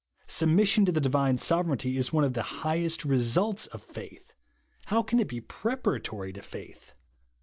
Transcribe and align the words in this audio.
Submission 0.25 0.83
to 0.85 0.91
the 0.91 0.99
divine 0.99 1.37
sove 1.37 1.65
reignty 1.65 1.95
is 1.95 2.11
one 2.11 2.23
of 2.23 2.33
the 2.33 2.41
highest 2.65 3.05
results 3.05 3.67
of 3.67 3.83
faith,— 3.83 4.33
how 4.87 5.03
can 5.03 5.19
it 5.19 5.27
be 5.27 5.41
preparatory 5.41 6.33
to 6.33 6.41
faith 6.41 6.95